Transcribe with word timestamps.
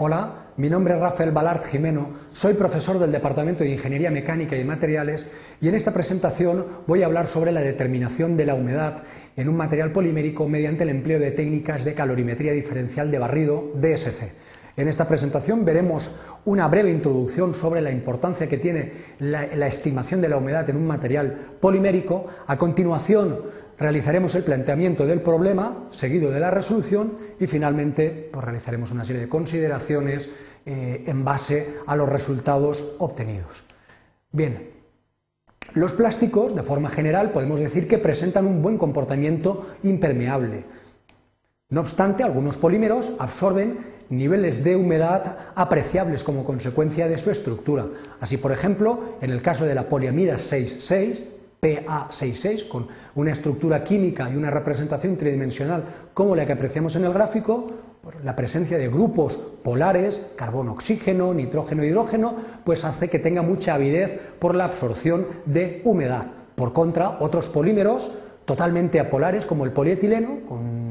Hola, 0.00 0.52
mi 0.56 0.70
nombre 0.70 0.94
es 0.94 1.00
Rafael 1.00 1.32
Balart 1.32 1.64
Jimeno, 1.64 2.10
soy 2.32 2.54
profesor 2.54 3.00
del 3.00 3.10
Departamento 3.10 3.64
de 3.64 3.70
Ingeniería 3.70 4.12
Mecánica 4.12 4.56
y 4.56 4.62
Materiales 4.62 5.26
y 5.60 5.66
en 5.66 5.74
esta 5.74 5.92
presentación 5.92 6.64
voy 6.86 7.02
a 7.02 7.06
hablar 7.06 7.26
sobre 7.26 7.50
la 7.50 7.62
determinación 7.62 8.36
de 8.36 8.46
la 8.46 8.54
humedad 8.54 9.02
en 9.36 9.48
un 9.48 9.56
material 9.56 9.90
polimérico 9.90 10.48
mediante 10.48 10.84
el 10.84 10.90
empleo 10.90 11.18
de 11.18 11.32
técnicas 11.32 11.84
de 11.84 11.94
calorimetría 11.94 12.52
diferencial 12.52 13.10
de 13.10 13.18
barrido 13.18 13.72
DSC. 13.74 14.30
En 14.78 14.86
esta 14.86 15.08
presentación 15.08 15.64
veremos 15.64 16.08
una 16.44 16.68
breve 16.68 16.92
introducción 16.92 17.52
sobre 17.52 17.80
la 17.80 17.90
importancia 17.90 18.48
que 18.48 18.58
tiene 18.58 18.92
la, 19.18 19.66
estimación 19.66 20.20
de 20.20 20.28
la 20.28 20.36
humedad 20.36 20.70
en 20.70 20.76
un 20.76 20.86
material 20.86 21.36
polimérico. 21.60 22.28
A 22.46 22.56
continuación 22.56 23.40
realizaremos 23.76 24.36
el 24.36 24.44
planteamiento 24.44 25.04
del 25.04 25.20
problema, 25.20 25.88
seguido 25.90 26.30
de 26.30 26.38
la 26.38 26.52
resolución 26.52 27.14
y 27.40 27.48
finalmente 27.48 28.30
pues, 28.32 28.44
realizaremos 28.44 28.92
una 28.92 29.04
serie 29.04 29.22
de 29.22 29.28
consideraciones 29.28 30.30
eh, 30.64 31.02
en 31.08 31.24
base 31.24 31.74
a 31.84 31.96
los 31.96 32.08
resultados 32.08 32.94
obtenidos. 33.00 33.64
Bien, 34.30 34.70
los 35.74 35.92
plásticos, 35.92 36.54
de 36.54 36.62
forma 36.62 36.88
general, 36.88 37.32
podemos 37.32 37.58
decir 37.58 37.88
que 37.88 37.98
presentan 37.98 38.46
un 38.46 38.62
buen 38.62 38.78
comportamiento 38.78 39.66
impermeable. 39.82 40.62
No 41.70 41.82
obstante, 41.82 42.22
algunos 42.22 42.56
polímeros 42.56 43.12
absorben 43.18 43.76
niveles 44.08 44.64
de 44.64 44.74
humedad 44.74 45.36
apreciables 45.54 46.24
como 46.24 46.42
consecuencia 46.42 47.08
de 47.08 47.18
su 47.18 47.30
estructura. 47.30 47.86
Así, 48.20 48.38
por 48.38 48.52
ejemplo, 48.52 49.16
en 49.20 49.28
el 49.28 49.42
caso 49.42 49.66
de 49.66 49.74
la 49.74 49.86
poliamida 49.86 50.36
6,6, 50.36 51.20
PA66, 51.60 52.68
con 52.68 52.88
una 53.16 53.32
estructura 53.32 53.84
química 53.84 54.30
y 54.30 54.36
una 54.36 54.50
representación 54.50 55.18
tridimensional 55.18 55.84
como 56.14 56.34
la 56.34 56.46
que 56.46 56.52
apreciamos 56.52 56.96
en 56.96 57.04
el 57.04 57.12
gráfico, 57.12 57.66
la 58.24 58.34
presencia 58.34 58.78
de 58.78 58.88
grupos 58.88 59.36
polares, 59.62 60.32
carbono-oxígeno, 60.36 61.34
nitrógeno-hidrógeno, 61.34 62.34
pues 62.64 62.86
hace 62.86 63.10
que 63.10 63.18
tenga 63.18 63.42
mucha 63.42 63.74
avidez 63.74 64.18
por 64.38 64.54
la 64.54 64.64
absorción 64.64 65.26
de 65.44 65.82
humedad. 65.84 66.28
Por 66.54 66.72
contra, 66.72 67.18
otros 67.20 67.50
polímeros 67.50 68.10
totalmente 68.46 68.98
apolares, 68.98 69.44
como 69.44 69.66
el 69.66 69.72
polietileno, 69.72 70.38
con 70.48 70.87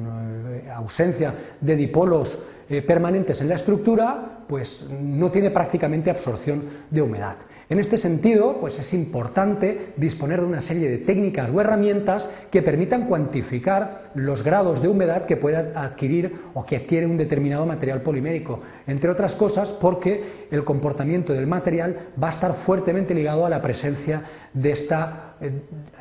ausencia 0.77 1.33
de 1.59 1.75
dipolos 1.75 2.39
eh, 2.69 2.81
permanentes 2.81 3.41
en 3.41 3.49
la 3.49 3.55
estructura, 3.55 4.36
pues 4.47 4.85
no 4.89 5.29
tiene 5.31 5.51
prácticamente 5.51 6.09
absorción 6.09 6.63
de 6.89 7.01
humedad. 7.01 7.37
En 7.69 7.79
este 7.79 7.97
sentido, 7.97 8.57
pues 8.61 8.79
es 8.79 8.93
importante 8.93 9.93
disponer 9.97 10.39
de 10.39 10.47
una 10.47 10.61
serie 10.61 10.89
de 10.89 10.99
técnicas 10.99 11.49
o 11.53 11.59
herramientas 11.59 12.29
que 12.49 12.61
permitan 12.61 13.07
cuantificar 13.07 14.11
los 14.15 14.43
grados 14.43 14.81
de 14.81 14.87
humedad 14.87 15.25
que 15.25 15.35
pueda 15.35 15.71
adquirir 15.75 16.33
o 16.53 16.65
que 16.65 16.77
adquiere 16.77 17.05
un 17.05 17.17
determinado 17.17 17.65
material 17.65 18.01
polimérico, 18.01 18.61
entre 18.87 19.09
otras 19.09 19.35
cosas 19.35 19.73
porque 19.73 20.47
el 20.49 20.63
comportamiento 20.63 21.33
del 21.33 21.47
material 21.47 21.97
va 22.21 22.27
a 22.27 22.31
estar 22.31 22.53
fuertemente 22.53 23.13
ligado 23.13 23.45
a 23.45 23.49
la 23.49 23.61
presencia 23.61 24.23
de 24.53 24.71
esta, 24.71 25.35
eh, 25.41 25.51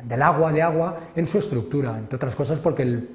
del 0.03 0.21
agua 0.21 0.53
de 0.53 0.61
agua 0.61 0.97
en 1.15 1.27
su 1.27 1.37
estructura, 1.39 1.97
entre 1.97 2.15
otras 2.15 2.35
cosas 2.35 2.59
porque 2.59 3.07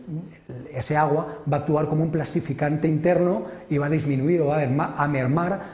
ese 0.73 0.97
agua 0.97 1.39
va 1.51 1.59
a 1.59 1.61
actuar 1.61 1.87
como 1.89 2.03
un 2.03 2.11
plastificante 2.11 2.87
interno 2.87 3.45
y 3.71 3.79
va 3.79 3.87
a 3.87 3.91
disminuir 3.91 4.43
o 4.43 4.49
va 4.49 4.57
a 4.97 5.09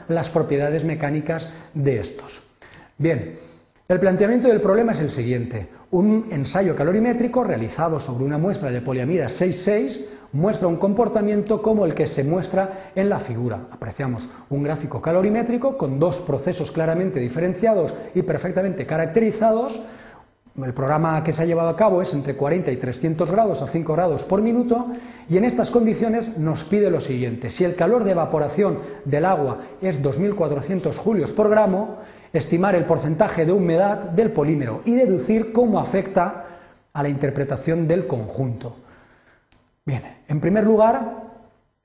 las 0.07 0.29
propiedades 0.29 0.83
mecánicas 0.83 1.49
de 1.73 1.99
estos. 1.99 2.41
Bien, 2.97 3.37
el 3.87 3.99
planteamiento 3.99 4.47
del 4.47 4.61
problema 4.61 4.91
es 4.91 4.99
el 4.99 5.09
siguiente. 5.09 5.67
Un 5.91 6.27
ensayo 6.31 6.75
calorimétrico 6.75 7.43
realizado 7.43 7.99
sobre 7.99 8.23
una 8.23 8.37
muestra 8.37 8.69
de 8.69 8.81
poliamida 8.81 9.25
6,6 9.25 10.05
muestra 10.31 10.67
un 10.67 10.77
comportamiento 10.77 11.61
como 11.61 11.85
el 11.85 11.95
que 11.95 12.05
se 12.05 12.23
muestra 12.23 12.91
en 12.95 13.09
la 13.09 13.19
figura. 13.19 13.61
Apreciamos 13.71 14.29
un 14.49 14.63
gráfico 14.63 15.01
calorimétrico 15.01 15.77
con 15.77 15.97
dos 15.97 16.17
procesos 16.17 16.71
claramente 16.71 17.19
diferenciados 17.19 17.95
y 18.13 18.21
perfectamente 18.21 18.85
caracterizados. 18.85 19.81
El 20.63 20.73
programa 20.73 21.23
que 21.23 21.31
se 21.31 21.41
ha 21.41 21.45
llevado 21.45 21.69
a 21.69 21.75
cabo 21.75 22.01
es 22.01 22.13
entre 22.13 22.35
40 22.35 22.71
y 22.71 22.77
300 22.77 23.31
grados 23.31 23.61
a 23.61 23.67
5 23.67 23.93
grados 23.93 24.23
por 24.23 24.41
minuto 24.41 24.87
y 25.29 25.37
en 25.37 25.45
estas 25.45 25.71
condiciones 25.71 26.37
nos 26.37 26.63
pide 26.63 26.91
lo 26.91 26.99
siguiente. 26.99 27.49
Si 27.49 27.63
el 27.63 27.75
calor 27.75 28.03
de 28.03 28.11
evaporación 28.11 28.79
del 29.05 29.25
agua 29.25 29.59
es 29.81 30.01
2.400 30.01 30.95
julios 30.97 31.31
por 31.31 31.49
gramo, 31.49 31.97
estimar 32.33 32.75
el 32.75 32.85
porcentaje 32.85 33.45
de 33.45 33.51
humedad 33.51 33.97
del 33.97 34.31
polímero 34.31 34.81
y 34.85 34.95
deducir 34.95 35.53
cómo 35.53 35.79
afecta 35.79 36.45
a 36.93 37.03
la 37.03 37.09
interpretación 37.09 37.87
del 37.87 38.07
conjunto. 38.07 38.75
Bien, 39.85 40.03
en 40.27 40.39
primer 40.39 40.65
lugar, 40.65 41.18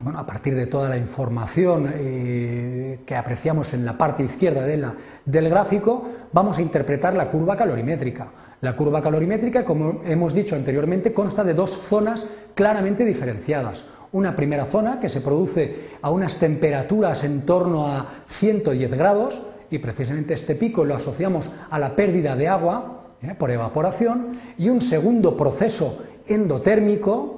bueno, 0.04 0.19
a 0.19 0.26
partir 0.26 0.54
de 0.54 0.66
toda 0.66 0.91
la 0.91 0.98
información 0.98 1.91
eh, 1.94 3.00
que 3.06 3.16
apreciamos 3.16 3.72
en 3.72 3.87
la 3.87 3.97
parte 3.97 4.22
izquierda 4.22 4.66
del 4.66 5.48
gráfico, 5.48 6.04
vamos 6.31 6.59
a 6.59 6.62
interpretar 6.62 7.16
la 7.16 7.31
curva 7.31 7.56
calorimétrica. 7.56 8.28
La 8.60 8.76
curva 8.76 9.00
calorimétrica, 9.00 9.65
como 9.65 10.03
hemos 10.04 10.34
dicho 10.34 10.56
anteriormente, 10.56 11.15
consta 11.15 11.42
de 11.42 11.54
dos 11.54 11.70
zonas 11.70 12.28
claramente 12.54 13.06
diferenciadas. 13.06 13.87
Una 14.12 14.37
primera 14.37 14.66
zona 14.66 15.00
que 15.00 15.09
se 15.09 15.22
produce 15.22 15.88
a 16.03 16.10
unas 16.10 16.36
temperaturas 16.36 17.25
en 17.25 17.47
torno 17.47 17.88
a 17.88 18.06
110 18.28 18.91
grados, 18.92 19.42
y 19.71 19.78
precisamente 19.78 20.34
este 20.34 20.54
pico 20.54 20.84
lo 20.84 20.94
asociamos 20.94 21.50
a 21.71 21.78
la 21.78 21.97
pérdida 21.97 22.36
de 22.36 22.47
agua 22.47 23.04
¿eh? 23.22 23.34
por 23.38 23.50
evaporación, 23.50 24.32
y 24.59 24.69
un 24.69 24.82
segundo 24.82 25.34
proceso 25.34 25.98
endotérmico, 26.26 27.34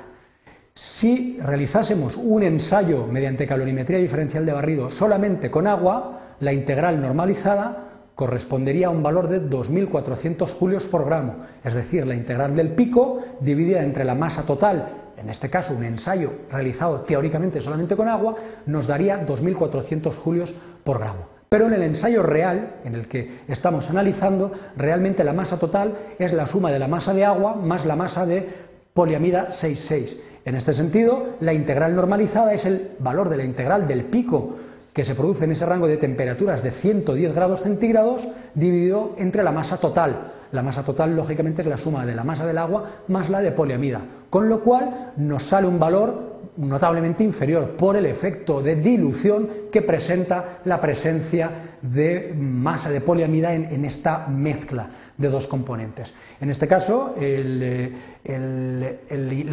Si 0.74 1.38
realizásemos 1.42 2.16
un 2.16 2.44
ensayo 2.44 3.06
mediante 3.06 3.46
calorimetría 3.46 4.00
diferencial 4.00 4.46
de 4.46 4.54
barrido 4.54 4.90
solamente 4.90 5.52
con 5.52 5.68
agua, 5.68 6.38
la 6.40 6.54
integral 6.54 7.02
normalizada 7.02 7.90
correspondería 8.16 8.88
a 8.88 8.92
un 8.92 9.04
valor 9.04 9.28
de 9.28 9.42
2.400 9.42 10.54
julios 10.54 10.86
por 10.86 11.06
gramo, 11.06 11.38
es 11.66 11.74
decir, 11.74 12.08
la 12.08 12.16
integral 12.16 12.56
del 12.56 12.70
pico 12.70 13.20
dividida 13.42 13.84
entre 13.84 14.06
la 14.06 14.16
masa 14.16 14.44
total, 14.44 14.88
en 15.18 15.30
este 15.30 15.50
caso 15.50 15.74
un 15.74 15.84
ensayo 15.84 16.32
realizado 16.50 17.02
teóricamente 17.02 17.62
solamente 17.62 17.98
con 17.98 18.08
agua, 18.08 18.36
nos 18.66 18.88
daría 18.88 19.26
2.400 19.26 20.16
julios 20.16 20.54
por 20.86 21.00
gramo. 21.00 21.28
Pero 21.50 21.68
en 21.68 21.74
el 21.74 21.84
ensayo 21.84 22.24
real, 22.24 22.78
en 22.86 22.96
el 22.96 23.10
que 23.10 23.42
estamos 23.50 23.90
analizando, 23.90 24.54
realmente 24.78 25.26
la 25.26 25.34
masa 25.34 25.60
total 25.60 25.98
es 26.18 26.32
la 26.32 26.48
suma 26.48 26.72
de 26.72 26.80
la 26.80 26.88
masa 26.88 27.14
de 27.14 27.26
agua 27.26 27.56
más 27.56 27.86
la 27.86 27.98
masa 27.98 28.26
de 28.26 28.71
poliamida 28.94 29.50
6,6. 29.50 30.18
En 30.46 30.56
este 30.56 30.74
sentido, 30.74 31.36
la 31.40 31.54
integral 31.54 31.96
normalizada 31.96 32.54
es 32.54 32.66
el 32.66 32.92
valor 33.00 33.30
de 33.30 33.38
la 33.38 33.44
integral 33.44 33.88
del 33.88 34.06
pico 34.06 34.56
que 34.94 35.04
se 35.04 35.16
produce 35.16 35.46
en 35.46 35.52
ese 35.52 35.66
rango 35.66 35.88
de 35.88 35.98
temperaturas 35.98 36.64
de 36.64 36.72
110 36.72 37.34
grados 37.34 37.62
centígrados 37.62 38.28
dividido 38.56 39.16
entre 39.18 39.44
la 39.44 39.52
masa 39.52 39.78
total. 39.78 40.32
La 40.52 40.64
masa 40.64 40.84
total, 40.84 41.16
lógicamente, 41.16 41.62
es 41.62 41.68
la 41.68 41.78
suma 41.78 42.06
de 42.06 42.16
la 42.16 42.26
masa 42.26 42.46
del 42.46 42.58
agua 42.58 42.86
más 43.08 43.30
la 43.30 43.42
de 43.42 43.52
poliamida, 43.52 44.02
con 44.30 44.50
lo 44.50 44.62
cual 44.62 45.14
nos 45.16 45.44
sale 45.44 45.68
un 45.68 45.80
valor 45.80 46.31
notablemente 46.58 47.24
inferior 47.24 47.72
por 47.72 47.96
el 47.96 48.06
efecto 48.06 48.62
de 48.62 48.76
dilución 48.76 49.50
que 49.72 49.82
presenta 49.82 50.60
la 50.66 50.82
presencia 50.82 51.78
de 51.82 52.34
masa 52.38 52.90
de 52.90 53.02
poliamida 53.02 53.54
en, 53.54 53.86
esta 53.86 54.28
mezcla 54.28 54.90
de 55.18 55.30
dos 55.30 55.48
componentes. 55.48 56.14
En 56.40 56.50
este 56.50 56.68
caso, 56.68 57.16
la 57.18 57.98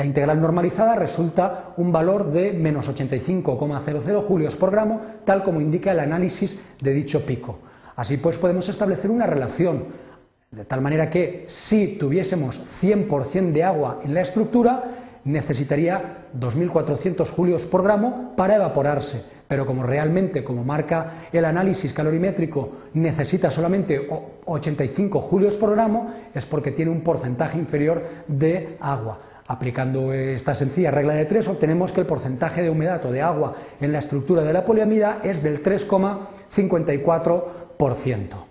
integral 0.04 0.40
normalizada 0.40 0.96
resulta 0.96 1.74
un 1.76 1.92
valor 1.92 2.32
de 2.32 2.52
menos 2.52 2.88
85,00 2.88 4.22
julios 4.22 4.56
por 4.56 4.70
gramo, 4.70 5.00
tal 5.24 5.42
como 5.42 5.60
indica 5.60 5.92
el 5.92 6.00
análisis 6.00 6.60
de 6.80 6.92
dicho 6.92 7.24
pico. 7.24 7.58
Así 7.96 8.16
pues, 8.16 8.38
podemos 8.38 8.68
establecer 8.68 9.10
una 9.10 9.26
relación 9.26 10.08
de 10.50 10.64
tal 10.64 10.80
manera 10.80 11.10
que 11.10 11.44
si 11.46 11.98
tuviésemos 11.98 12.62
100% 12.80 13.52
de 13.52 13.64
agua 13.64 13.98
en 14.02 14.14
la 14.14 14.22
estructura, 14.22 14.82
necesitaría 15.28 16.26
2.400 16.38 17.30
julios 17.30 17.64
por 17.66 17.82
gramo 17.82 18.34
para 18.34 18.56
evaporarse, 18.56 19.22
pero 19.46 19.66
como 19.66 19.82
realmente, 19.82 20.42
como 20.42 20.64
marca 20.64 21.28
el 21.32 21.44
análisis 21.44 21.92
calorimétrico, 21.92 22.70
necesita 22.94 23.50
solamente 23.50 24.08
85 24.46 25.20
julios 25.20 25.56
por 25.56 25.72
gramo, 25.72 26.10
es 26.34 26.46
porque 26.46 26.72
tiene 26.72 26.90
un 26.90 27.02
porcentaje 27.02 27.58
inferior 27.58 28.02
de 28.26 28.78
agua. 28.80 29.20
Aplicando 29.46 30.14
esta 30.14 30.54
sencilla 30.54 30.90
regla 30.90 31.12
de 31.14 31.26
3 31.26 31.46
obtenemos 31.48 31.92
que 31.92 32.00
el 32.00 32.06
porcentaje 32.06 32.62
de 32.62 32.70
humedad 32.70 33.04
o 33.04 33.12
de 33.12 33.20
agua 33.20 33.54
en 33.80 33.92
la 33.92 33.98
estructura 33.98 34.42
de 34.42 34.54
la 34.54 34.64
poliamida 34.64 35.20
es 35.22 35.42
del 35.42 35.62
3,54%. 35.62 38.47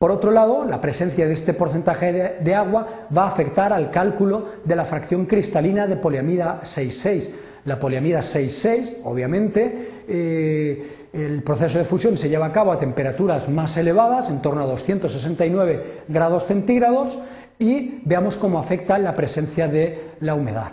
Por 0.00 0.12
otro 0.12 0.30
lado, 0.30 0.64
la 0.64 0.80
presencia 0.80 1.26
de 1.26 1.34
este 1.34 1.52
porcentaje 1.52 2.38
de, 2.40 2.54
agua 2.54 3.06
va 3.14 3.24
a 3.24 3.28
afectar 3.28 3.70
al 3.70 3.90
cálculo 3.90 4.46
de 4.64 4.74
la 4.74 4.86
fracción 4.86 5.26
cristalina 5.26 5.86
de 5.86 5.98
poliamida 5.98 6.60
6,6. 6.62 7.30
La 7.66 7.78
poliamida 7.78 8.20
6,6, 8.20 9.00
obviamente, 9.04 10.04
eh, 10.08 11.06
el 11.12 11.42
proceso 11.42 11.76
de 11.76 11.84
fusión 11.84 12.16
se 12.16 12.30
lleva 12.30 12.46
a 12.46 12.52
cabo 12.52 12.72
a 12.72 12.78
temperaturas 12.78 13.50
más 13.50 13.76
elevadas, 13.76 14.30
en 14.30 14.40
torno 14.40 14.62
a 14.62 14.66
269 14.68 16.04
grados 16.08 16.46
centígrados, 16.46 17.18
y 17.58 18.00
veamos 18.06 18.38
cómo 18.38 18.58
afecta 18.58 18.96
la 18.96 19.12
presencia 19.12 19.68
de 19.68 20.12
la 20.20 20.34
humedad. 20.34 20.72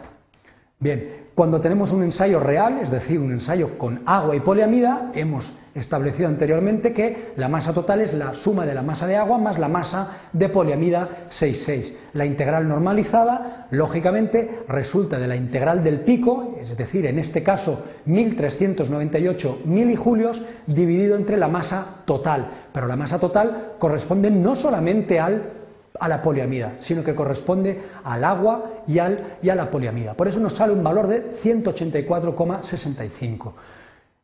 Bien, 0.79 1.27
cuando 1.35 1.59
tenemos 1.59 1.91
un 1.91 2.03
ensayo 2.03 2.39
real, 2.39 2.79
es 2.81 2.89
decir, 2.89 3.19
un 3.19 3.33
ensayo 3.33 3.77
con 3.77 4.03
agua 4.05 4.37
y 4.37 4.39
poliamida, 4.39 5.11
hemos 5.13 5.51
establecido 5.77 6.27
anteriormente 6.27 6.93
que 6.93 7.31
la 7.35 7.47
masa 7.47 7.73
total 7.73 8.01
es 8.01 8.13
la 8.13 8.33
suma 8.33 8.65
de 8.65 8.73
la 8.73 8.81
masa 8.81 9.07
de 9.07 9.15
agua 9.15 9.37
más 9.37 9.59
la 9.59 9.67
masa 9.67 10.09
de 10.33 10.49
poliamida 10.49 11.09
6,6. 11.29 11.93
La 12.13 12.25
integral 12.25 12.67
normalizada, 12.67 13.67
lógicamente, 13.71 14.63
resulta 14.67 15.19
de 15.19 15.27
la 15.27 15.35
integral 15.35 15.83
del 15.83 16.01
pico, 16.01 16.55
es 16.61 16.75
decir, 16.75 17.05
en 17.05 17.19
este 17.19 17.43
caso 17.43 17.83
1398 18.05 19.61
milijulios, 19.65 20.41
dividido 20.65 21.15
entre 21.15 21.37
la 21.37 21.47
masa 21.47 21.85
total. 22.05 22.49
Pero 22.71 22.87
la 22.87 22.95
masa 22.95 23.19
total 23.19 23.73
corresponde 23.79 24.31
no 24.31 24.55
solamente 24.55 25.19
al 25.19 25.57
a 25.99 26.07
la 26.07 26.21
poliamida, 26.21 26.75
sino 26.79 27.03
que 27.03 27.15
corresponde 27.15 27.81
al 28.03 28.23
agua 28.23 28.83
y, 28.87 28.99
al, 28.99 29.17
y 29.41 29.49
a 29.49 29.55
la 29.55 29.71
poliamida. 29.71 30.13
Por 30.13 30.27
eso 30.27 30.39
nos 30.39 30.53
sale 30.53 30.73
un 30.73 30.83
valor 30.83 31.07
de 31.07 31.33
184,65. 31.33 33.53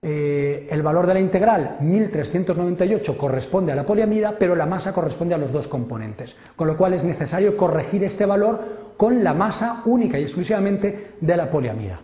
Eh, 0.06 0.68
el 0.70 0.84
valor 0.84 1.08
de 1.08 1.14
la 1.14 1.22
integral 1.22 1.78
1398 1.80 3.18
corresponde 3.18 3.72
a 3.72 3.76
la 3.76 3.86
poliamida, 3.86 4.36
pero 4.38 4.54
la 4.54 4.66
masa 4.66 4.92
corresponde 4.92 5.34
a 5.34 5.38
los 5.38 5.54
dos 5.54 5.70
componentes, 5.70 6.36
con 6.58 6.68
lo 6.68 6.76
cual 6.76 6.94
es 6.94 7.06
necesario 7.06 7.56
corregir 7.56 8.04
este 8.04 8.26
valor 8.26 8.94
con 8.98 9.24
la 9.24 9.34
masa 9.34 9.82
única 9.86 10.20
y 10.20 10.24
exclusivamente 10.24 11.14
de 11.22 11.38
la 11.38 11.50
poliamida. 11.50 12.02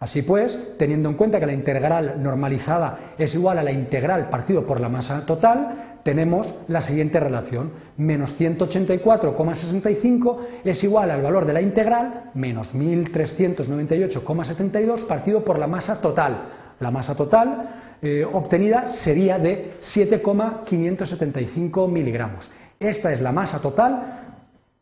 Así 0.00 0.22
pues, 0.22 0.58
teniendo 0.78 1.08
en 1.10 1.14
cuenta 1.14 1.38
que 1.38 1.46
la 1.46 1.52
integral 1.52 2.22
normalizada 2.22 2.98
es 3.18 3.34
igual 3.34 3.58
a 3.58 3.62
la 3.62 3.70
integral 3.70 4.30
partido 4.30 4.64
por 4.64 4.80
la 4.80 4.88
masa 4.88 5.26
total, 5.26 5.98
tenemos 6.02 6.54
la 6.68 6.80
siguiente 6.80 7.20
relación. 7.20 7.72
Menos 7.98 8.40
184,65 8.40 10.38
es 10.64 10.82
igual 10.84 11.10
al 11.10 11.20
valor 11.20 11.44
de 11.44 11.52
la 11.52 11.60
integral 11.60 12.30
menos 12.32 12.74
1398,72 12.74 15.06
partido 15.06 15.44
por 15.44 15.58
la 15.58 15.66
masa 15.66 16.00
total. 16.00 16.44
La 16.80 16.90
masa 16.90 17.14
total 17.14 17.68
eh, 18.00 18.24
obtenida 18.24 18.88
sería 18.88 19.38
de 19.38 19.74
7,575 19.80 21.88
miligramos. 21.88 22.50
Esta 22.78 23.12
es 23.12 23.20
la 23.20 23.32
masa 23.32 23.58
total 23.58 24.38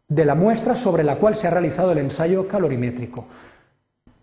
de 0.06 0.24
la 0.24 0.36
muestra 0.36 0.76
sobre 0.76 1.02
la 1.02 1.16
cual 1.16 1.34
se 1.34 1.48
ha 1.48 1.50
realizado 1.50 1.90
el 1.90 1.98
ensayo 1.98 2.46
calorimétrico. 2.46 3.26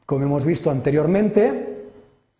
Como 0.05 0.25
hemos 0.25 0.45
visto 0.45 0.69
anteriormente, 0.69 1.87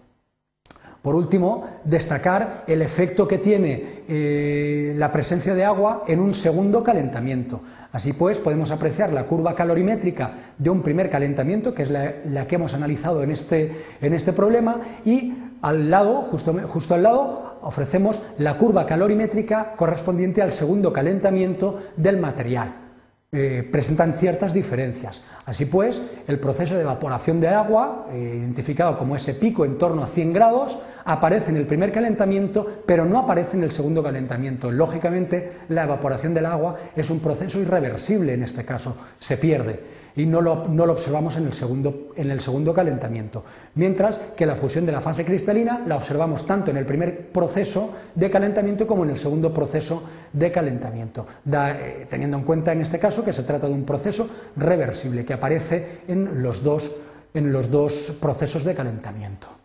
Por 1.02 1.14
último, 1.14 1.64
destacar 1.84 2.64
el 2.66 2.82
efecto 2.82 3.28
que 3.28 3.38
tiene 3.38 4.02
eh, 4.08 4.94
la 4.96 5.12
presencia 5.12 5.54
de 5.54 5.64
agua 5.64 6.02
en 6.08 6.18
un 6.18 6.34
segundo 6.34 6.82
calentamiento. 6.82 7.60
Así 7.92 8.12
pues, 8.12 8.38
podemos 8.38 8.72
apreciar 8.72 9.12
la 9.12 9.24
curva 9.24 9.54
calorimétrica 9.54 10.32
de 10.58 10.70
un 10.70 10.82
primer 10.82 11.08
calentamiento, 11.08 11.72
que 11.72 11.82
es 11.82 11.90
la, 11.90 12.46
que 12.46 12.56
hemos 12.56 12.74
analizado 12.74 13.22
en 13.22 13.30
este, 13.30 13.70
en 14.00 14.12
este, 14.12 14.32
problema, 14.32 14.80
y 15.04 15.34
al 15.62 15.88
lado, 15.88 16.22
justo, 16.22 16.52
justo 16.66 16.94
al 16.94 17.04
lado, 17.04 17.58
ofrecemos 17.62 18.20
la 18.38 18.58
curva 18.58 18.84
calorimétrica 18.84 19.74
correspondiente 19.76 20.42
al 20.42 20.50
segundo 20.50 20.92
calentamiento 20.92 21.78
del 21.96 22.18
material. 22.18 22.87
Eh, 23.30 23.68
presentan 23.70 24.14
ciertas 24.14 24.54
diferencias. 24.54 25.22
Así 25.44 25.66
pues, 25.66 26.00
el 26.26 26.38
proceso 26.38 26.74
de 26.76 26.80
evaporación 26.80 27.42
de 27.42 27.48
agua, 27.48 28.06
eh, 28.10 28.36
identificado 28.38 28.96
como 28.96 29.16
ese 29.16 29.34
pico 29.34 29.66
en 29.66 29.76
torno 29.76 30.02
a 30.02 30.06
100 30.06 30.32
grados, 30.32 30.78
aparece 31.04 31.50
en 31.50 31.58
el 31.58 31.66
primer 31.66 31.92
calentamiento, 31.92 32.66
pero 32.86 33.04
no 33.04 33.18
aparece 33.18 33.58
en 33.58 33.64
el 33.64 33.70
segundo 33.70 34.02
calentamiento. 34.02 34.72
Lógicamente, 34.72 35.52
la 35.68 35.84
evaporación 35.84 36.32
del 36.32 36.46
agua 36.46 36.76
es 36.96 37.10
un 37.10 37.20
proceso 37.20 37.60
irreversible 37.60 38.32
en 38.32 38.44
este 38.44 38.64
caso, 38.64 38.96
se 39.18 39.36
pierde 39.36 39.78
y 40.18 40.26
no 40.26 40.40
lo, 40.40 40.92
observamos 40.92 41.36
en 41.36 41.46
el, 41.46 41.52
segundo, 41.52 42.08
en 42.16 42.32
el 42.32 42.40
segundo 42.40 42.74
calentamiento. 42.74 43.44
Mientras 43.76 44.18
que 44.36 44.46
la 44.46 44.56
fusión 44.56 44.84
de 44.84 44.90
la 44.90 45.00
fase 45.00 45.24
cristalina 45.24 45.84
la 45.86 45.94
observamos 45.94 46.44
tanto 46.44 46.72
en 46.72 46.76
el 46.76 46.84
primer 46.84 47.28
proceso 47.28 47.94
de 48.16 48.28
calentamiento 48.28 48.84
como 48.84 49.04
en 49.04 49.10
el 49.10 49.16
segundo 49.16 49.54
proceso 49.54 50.02
de 50.32 50.50
calentamiento, 50.50 51.24
eh, 51.52 52.06
teniendo 52.10 52.36
en 52.36 52.42
cuenta 52.42 52.72
en 52.72 52.80
este 52.80 52.98
caso 52.98 53.24
que 53.24 53.32
se 53.32 53.44
trata 53.44 53.68
de 53.68 53.74
un 53.74 53.84
proceso 53.84 54.28
reversible 54.56 55.24
que 55.24 55.34
aparece 55.34 56.00
en 56.08 56.42
los 56.42 56.64
dos, 56.64 56.96
en 57.32 57.52
los 57.52 57.70
dos 57.70 58.16
procesos 58.20 58.64
de 58.64 58.74
calentamiento. 58.74 59.57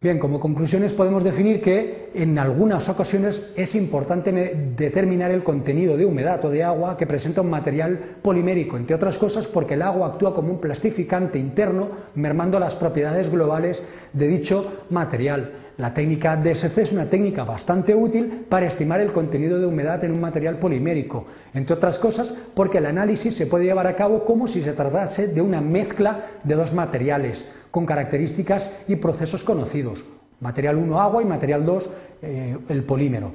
Bien, 0.00 0.20
como 0.20 0.38
conclusiones 0.38 0.94
podemos 0.94 1.24
definir 1.24 1.60
que 1.60 2.10
en 2.14 2.38
algunas 2.38 2.88
ocasiones 2.88 3.50
es 3.56 3.74
importante 3.74 4.30
determinar 4.76 5.32
el 5.32 5.42
contenido 5.42 5.96
de 5.96 6.04
humedad 6.04 6.44
o 6.44 6.50
de 6.50 6.62
agua 6.62 6.96
que 6.96 7.04
presenta 7.04 7.40
un 7.40 7.50
material 7.50 7.98
polimérico, 8.22 8.76
entre 8.76 8.94
otras 8.94 9.18
cosas 9.18 9.48
porque 9.48 9.74
el 9.74 9.82
agua 9.82 10.06
actúa 10.06 10.32
como 10.32 10.52
un 10.52 10.60
plastificante 10.60 11.40
interno, 11.40 11.88
mermando 12.14 12.60
las 12.60 12.76
propiedades 12.76 13.28
globales 13.28 13.82
de 14.12 14.28
dicho 14.28 14.84
material. 14.88 15.52
La 15.78 15.94
técnica 15.94 16.36
DSC 16.36 16.76
es 16.78 16.90
una 16.90 17.08
técnica 17.08 17.44
bastante 17.44 17.94
útil 17.94 18.44
para 18.48 18.66
estimar 18.66 19.00
el 19.00 19.12
contenido 19.12 19.60
de 19.60 19.66
humedad 19.66 20.02
en 20.02 20.10
un 20.10 20.20
material 20.20 20.58
polimérico, 20.58 21.26
entre 21.54 21.76
otras 21.76 22.00
cosas 22.00 22.34
porque 22.52 22.78
el 22.78 22.86
análisis 22.86 23.36
se 23.36 23.46
puede 23.46 23.66
llevar 23.66 23.86
a 23.86 23.94
cabo 23.94 24.24
como 24.24 24.48
si 24.48 24.60
se 24.60 24.72
tratase 24.72 25.28
de 25.28 25.40
una 25.40 25.60
mezcla 25.60 26.24
de 26.42 26.56
dos 26.56 26.74
materiales 26.74 27.48
con 27.70 27.86
características 27.86 28.80
y 28.88 28.96
procesos 28.96 29.44
conocidos. 29.44 30.04
Material 30.40 30.78
1 30.78 31.00
agua 31.00 31.22
y 31.22 31.26
material 31.26 31.64
2 31.64 31.90
eh, 32.22 32.58
el 32.70 32.82
polímero. 32.82 33.30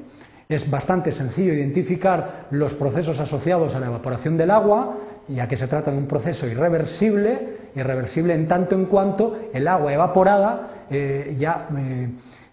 Es 0.49 0.69
bastante 0.69 1.11
sencillo 1.11 1.53
identificar 1.53 2.47
los 2.51 2.73
procesos 2.73 3.19
asociados 3.19 3.75
a 3.75 3.79
la 3.79 3.87
evaporación 3.87 4.37
del 4.37 4.51
agua, 4.51 4.97
ya 5.27 5.47
que 5.47 5.55
se 5.55 5.67
trata 5.67 5.91
de 5.91 5.97
un 5.97 6.07
proceso 6.07 6.47
irreversible, 6.47 7.71
irreversible 7.75 8.33
en 8.33 8.47
tanto 8.47 8.75
en 8.75 8.85
cuanto 8.85 9.49
el 9.53 9.67
agua 9.67 9.93
evaporada 9.93 10.85
eh, 10.89 11.35
ya 11.39 11.67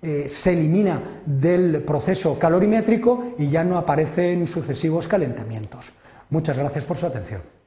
eh, 0.03 0.29
se 0.29 0.53
elimina 0.53 1.03
del 1.27 1.83
proceso 1.83 2.39
calorimétrico 2.39 3.35
y 3.39 3.51
ya 3.51 3.65
no 3.65 3.77
aparecen 3.77 4.47
sucesivos 4.47 5.07
calentamientos. 5.07 5.93
Muchas 6.31 6.57
gracias 6.57 6.87
por 6.87 6.97
su 6.97 7.07
atención. 7.07 7.60